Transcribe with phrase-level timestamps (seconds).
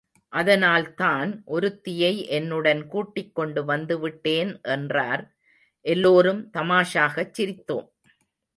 [0.33, 5.23] அதனால்தான் ஒருத்தியை என்னுடன் கூட்டிக் கொண்டு வந்துவிட்டேன் என்றார்.
[5.85, 7.87] எல்லோரும் தாமாஷாகச் சிரித்தோம்.